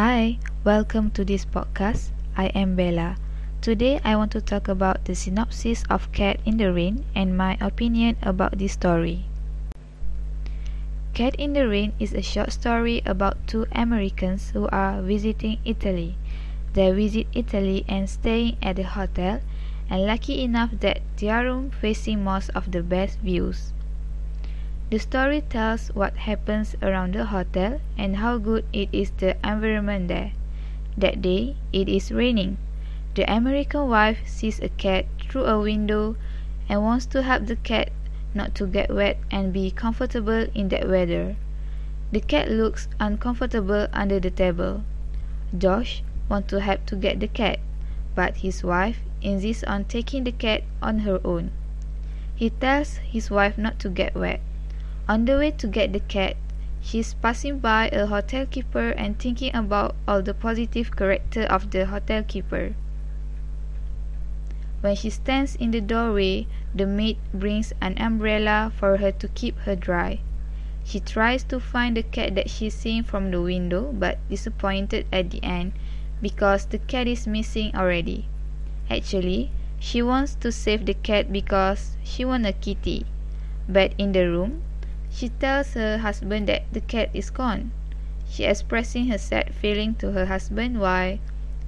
Hi, 0.00 0.38
welcome 0.64 1.10
to 1.10 1.28
this 1.28 1.44
podcast. 1.44 2.16
I 2.32 2.46
am 2.56 2.72
Bella. 2.72 3.20
Today 3.60 4.00
I 4.00 4.16
want 4.16 4.32
to 4.32 4.40
talk 4.40 4.66
about 4.66 5.04
the 5.04 5.12
synopsis 5.14 5.84
of 5.90 6.10
Cat 6.16 6.40
in 6.46 6.56
the 6.56 6.72
Rain 6.72 7.04
and 7.14 7.36
my 7.36 7.60
opinion 7.60 8.16
about 8.22 8.56
this 8.56 8.72
story. 8.72 9.28
Cat 11.12 11.36
in 11.36 11.52
the 11.52 11.68
Rain 11.68 11.92
is 12.00 12.14
a 12.14 12.24
short 12.24 12.48
story 12.56 13.02
about 13.04 13.44
two 13.46 13.66
Americans 13.72 14.56
who 14.56 14.72
are 14.72 15.04
visiting 15.04 15.60
Italy. 15.68 16.16
They 16.72 16.90
visit 16.96 17.28
Italy 17.36 17.84
and 17.84 18.08
staying 18.08 18.56
at 18.62 18.78
a 18.78 18.88
hotel 18.96 19.44
and 19.90 20.06
lucky 20.08 20.40
enough 20.40 20.80
that 20.80 21.04
their 21.20 21.44
room 21.44 21.68
facing 21.76 22.24
most 22.24 22.48
of 22.56 22.72
the 22.72 22.82
best 22.82 23.20
views. 23.20 23.74
The 24.90 24.98
story 24.98 25.42
tells 25.42 25.94
what 25.94 26.26
happens 26.26 26.74
around 26.82 27.14
the 27.14 27.26
hotel 27.26 27.80
and 27.96 28.16
how 28.16 28.38
good 28.38 28.64
it 28.72 28.88
is 28.90 29.12
the 29.18 29.36
environment 29.46 30.08
there. 30.08 30.32
That 30.98 31.22
day, 31.22 31.54
it 31.72 31.88
is 31.88 32.10
raining. 32.10 32.58
The 33.14 33.22
American 33.32 33.88
wife 33.88 34.18
sees 34.26 34.58
a 34.58 34.68
cat 34.68 35.06
through 35.20 35.44
a 35.44 35.60
window 35.60 36.16
and 36.68 36.82
wants 36.82 37.06
to 37.14 37.22
help 37.22 37.46
the 37.46 37.54
cat 37.54 37.92
not 38.34 38.56
to 38.56 38.66
get 38.66 38.92
wet 38.92 39.18
and 39.30 39.52
be 39.52 39.70
comfortable 39.70 40.48
in 40.56 40.70
that 40.70 40.88
weather. 40.88 41.36
The 42.10 42.20
cat 42.20 42.50
looks 42.50 42.88
uncomfortable 42.98 43.86
under 43.92 44.18
the 44.18 44.30
table. 44.30 44.82
Josh 45.56 46.02
wants 46.28 46.50
to 46.50 46.58
help 46.58 46.86
to 46.86 46.96
get 46.96 47.20
the 47.20 47.28
cat, 47.28 47.60
but 48.16 48.38
his 48.38 48.64
wife 48.64 48.98
insists 49.22 49.62
on 49.62 49.84
taking 49.84 50.24
the 50.24 50.32
cat 50.32 50.64
on 50.82 51.06
her 51.06 51.20
own. 51.24 51.52
He 52.34 52.50
tells 52.50 52.96
his 53.06 53.30
wife 53.30 53.56
not 53.56 53.78
to 53.80 53.88
get 53.88 54.16
wet. 54.16 54.40
On 55.10 55.24
the 55.24 55.38
way 55.38 55.50
to 55.50 55.66
get 55.66 55.92
the 55.92 55.98
cat, 55.98 56.36
she 56.80 57.00
is 57.00 57.14
passing 57.14 57.58
by 57.58 57.88
a 57.88 58.06
hotel 58.06 58.46
keeper 58.46 58.90
and 58.90 59.18
thinking 59.18 59.50
about 59.52 59.96
all 60.06 60.22
the 60.22 60.32
positive 60.32 60.94
character 60.94 61.42
of 61.50 61.72
the 61.72 61.86
hotel 61.86 62.22
keeper. 62.22 62.76
When 64.82 64.94
she 64.94 65.10
stands 65.10 65.56
in 65.56 65.72
the 65.72 65.80
doorway, 65.80 66.46
the 66.72 66.86
maid 66.86 67.18
brings 67.34 67.72
an 67.80 67.98
umbrella 67.98 68.70
for 68.72 68.98
her 68.98 69.10
to 69.10 69.26
keep 69.26 69.58
her 69.66 69.74
dry. 69.74 70.20
She 70.84 71.00
tries 71.00 71.42
to 71.50 71.58
find 71.58 71.96
the 71.96 72.04
cat 72.04 72.36
that 72.36 72.48
she's 72.48 72.74
seen 72.74 73.02
from 73.02 73.32
the 73.32 73.42
window 73.42 73.90
but 73.90 74.18
disappointed 74.28 75.06
at 75.12 75.32
the 75.32 75.42
end 75.42 75.72
because 76.22 76.66
the 76.66 76.78
cat 76.78 77.08
is 77.08 77.26
missing 77.26 77.74
already. 77.74 78.28
Actually, 78.88 79.50
she 79.80 80.02
wants 80.02 80.36
to 80.36 80.52
save 80.52 80.86
the 80.86 80.94
cat 80.94 81.32
because 81.32 81.96
she 82.04 82.24
wants 82.24 82.48
a 82.48 82.52
kitty. 82.52 83.06
But 83.68 83.92
in 83.98 84.12
the 84.12 84.30
room, 84.30 84.62
she 85.10 85.28
tells 85.28 85.74
her 85.74 85.98
husband 85.98 86.48
that 86.48 86.62
the 86.72 86.80
cat 86.80 87.10
is 87.12 87.30
gone. 87.30 87.72
She 88.28 88.44
expressing 88.44 89.08
her 89.08 89.18
sad 89.18 89.54
feeling 89.54 89.94
to 89.96 90.12
her 90.12 90.26
husband 90.26 90.80
while 90.80 91.18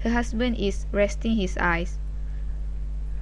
her 0.00 0.10
husband 0.10 0.56
is 0.58 0.86
resting 0.92 1.36
his 1.36 1.56
eyes. 1.56 1.98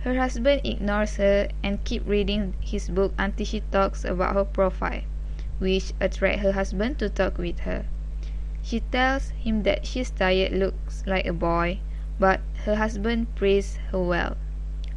Her 0.03 0.17
husband 0.17 0.63
ignores 0.65 1.17
her 1.17 1.49
and 1.63 1.83
keep 1.85 2.07
reading 2.07 2.55
his 2.61 2.89
book 2.89 3.15
until 3.19 3.47
she 3.47 3.61
talks 3.73 4.05
about 4.05 4.35
her 4.35 4.45
profile, 4.45 5.03
which 5.59 5.93
attract 6.01 6.41
her 6.41 6.53
husband 6.53 6.99
to 6.99 7.09
talk 7.09 7.39
with 7.39 7.61
her. 7.61 7.87
She 8.63 8.81
tells 8.81 9.31
him 9.31 9.63
that 9.63 9.87
she's 9.87 10.11
tired 10.11 10.53
looks 10.53 11.05
like 11.07 11.27
a 11.27 11.33
boy, 11.33 11.81
but 12.19 12.41
her 12.65 12.77
husband 12.77 13.35
praises 13.35 13.79
her 13.91 14.03
well. 14.03 14.37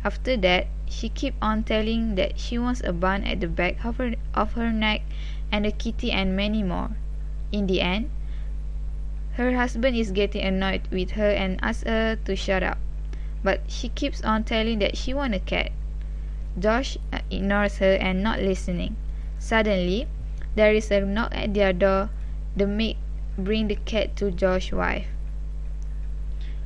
After 0.04 0.36
that, 0.38 0.68
she 0.88 1.10
keep 1.10 1.36
on 1.42 1.64
telling 1.64 2.16
that 2.16 2.40
she 2.40 2.58
wants 2.58 2.82
a 2.84 2.92
bun 2.92 3.24
at 3.24 3.40
the 3.40 3.48
back 3.48 3.86
of 3.86 3.98
her, 3.98 4.16
of 4.34 4.54
her 4.54 4.72
neck 4.72 5.02
and 5.52 5.66
a 5.66 5.72
kitty 5.72 6.12
and 6.12 6.36
many 6.36 6.64
more. 6.64 6.92
In 7.52 7.68
the 7.68 7.82
end, 7.82 8.10
her 9.34 9.56
husband 9.56 9.96
is 9.96 10.12
getting 10.12 10.44
annoyed 10.44 10.88
with 10.92 11.12
her 11.12 11.30
and 11.30 11.60
asks 11.62 11.84
her 11.84 12.18
to 12.26 12.36
shut 12.36 12.64
up. 12.64 12.78
But 13.44 13.62
she 13.68 13.90
keeps 13.90 14.24
on 14.24 14.44
telling 14.44 14.80
that 14.80 14.98
she 14.98 15.14
wants 15.14 15.38
a 15.38 15.40
cat. 15.40 15.72
Josh 16.60 16.98
uh, 17.14 17.20
ignores 17.30 17.78
her 17.78 17.94
and 17.96 18.22
not 18.22 18.40
listening. 18.40 18.96
Suddenly, 19.40 20.08
there 20.56 20.74
is 20.74 20.92
a 20.92 21.02
knock 21.02 21.32
at 21.34 21.54
their 21.54 21.74
door. 21.74 22.10
The 22.58 22.68
maid 22.68 22.98
bring 23.38 23.68
the 23.68 23.78
cat 23.78 24.16
to 24.18 24.32
Josh's 24.32 24.74
wife. 24.74 25.08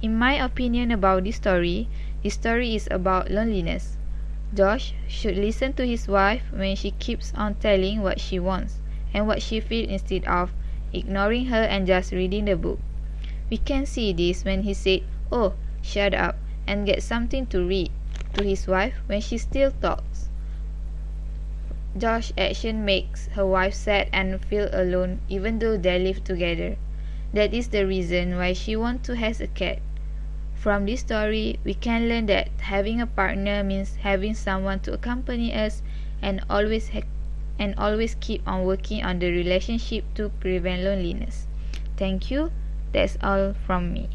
In 0.02 0.18
my 0.18 0.34
opinion 0.34 0.92
about 0.92 1.24
this 1.24 1.38
story, 1.38 1.88
this 2.26 2.34
story 2.34 2.74
is 2.74 2.88
about 2.90 3.30
loneliness. 3.30 3.98
Josh 4.52 4.96
should 5.08 5.38
listen 5.38 5.74
to 5.74 5.86
his 5.86 6.08
wife 6.08 6.42
when 6.52 6.76
she 6.76 6.90
keeps 6.90 7.32
on 7.36 7.54
telling 7.54 8.02
what 8.02 8.20
she 8.20 8.40
wants 8.40 8.82
and 9.14 9.28
what 9.28 9.44
she 9.44 9.60
feels 9.60 9.90
instead 9.90 10.26
of 10.26 10.52
ignoring 10.92 11.46
her 11.54 11.62
and 11.62 11.86
just 11.86 12.12
reading 12.12 12.46
the 12.46 12.56
book. 12.56 12.80
We 13.52 13.58
can 13.58 13.86
see 13.86 14.12
this 14.12 14.44
when 14.44 14.64
he 14.64 14.74
said, 14.74 15.04
Oh, 15.32 15.54
shut 15.84 16.16
up 16.16 16.40
and 16.66 16.88
get 16.88 17.04
something 17.04 17.46
to 17.54 17.64
read 17.64 17.92
to 18.34 18.44
his 18.44 18.66
wife 18.66 18.96
when 19.06 19.22
she 19.22 19.38
still 19.38 19.70
talks. 19.80 20.30
Josh's 21.96 22.34
action 22.40 22.84
makes 22.84 23.28
her 23.38 23.46
wife 23.46 23.76
sad 23.76 24.10
and 24.12 24.44
feel 24.44 24.68
alone 24.74 25.20
even 25.30 25.60
though 25.60 25.78
they 25.78 26.00
live 26.00 26.24
together. 26.24 26.78
That 27.36 27.54
is 27.54 27.68
the 27.68 27.86
reason 27.86 28.36
why 28.36 28.54
she 28.54 28.76
wants 28.76 29.06
to 29.06 29.16
have 29.16 29.40
a 29.42 29.46
cat. 29.46 29.78
From 30.66 30.88
this 30.88 31.02
story, 31.02 31.60
we 31.64 31.76
can 31.76 32.10
learn 32.10 32.26
that 32.26 32.50
having 32.58 33.00
a 33.00 33.06
partner 33.06 33.64
means 33.64 33.98
having 34.02 34.34
someone 34.34 34.80
to 34.80 34.94
accompany 34.94 35.54
us 35.54 35.84
and 36.24 36.42
always 36.50 36.90
ha- 36.90 37.06
and 37.60 37.78
always 37.78 38.18
keep 38.20 38.42
on 38.50 38.66
working 38.66 39.06
on 39.06 39.20
the 39.20 39.30
relationship 39.30 40.06
to 40.16 40.30
prevent 40.42 40.82
loneliness. 40.82 41.46
Thank 41.98 42.32
you. 42.32 42.50
That's 42.94 43.16
all 43.22 43.54
from 43.54 43.94
me. 43.94 44.10